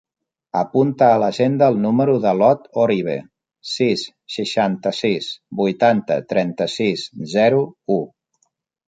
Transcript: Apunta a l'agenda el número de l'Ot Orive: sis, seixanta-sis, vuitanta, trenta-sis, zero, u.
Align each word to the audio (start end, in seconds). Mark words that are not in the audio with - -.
Apunta 0.59 1.07
a 1.07 1.17
l'agenda 1.23 1.65
el 1.73 1.75
número 1.83 2.15
de 2.23 2.31
l'Ot 2.39 2.63
Orive: 2.83 3.17
sis, 3.73 4.05
seixanta-sis, 4.37 5.29
vuitanta, 5.61 6.17
trenta-sis, 6.33 7.05
zero, 7.35 7.61
u. 7.99 8.01